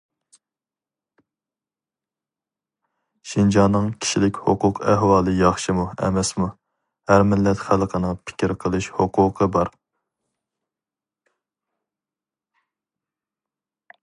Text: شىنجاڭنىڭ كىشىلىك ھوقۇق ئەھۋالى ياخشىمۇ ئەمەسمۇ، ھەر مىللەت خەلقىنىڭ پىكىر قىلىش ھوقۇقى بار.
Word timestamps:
شىنجاڭنىڭ 3.33 3.89
كىشىلىك 4.05 4.39
ھوقۇق 4.47 4.81
ئەھۋالى 4.93 5.35
ياخشىمۇ 5.41 5.85
ئەمەسمۇ، 6.07 6.49
ھەر 7.13 7.27
مىللەت 7.33 7.63
خەلقىنىڭ 7.67 8.19
پىكىر 8.31 8.55
قىلىش 8.65 8.91
ھوقۇقى 9.01 9.49
بار. 9.57 9.73